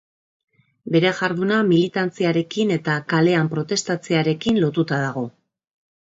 [0.95, 5.27] Bere jarduna militantziarekin eta kalean protestatzearekin lotuta dago.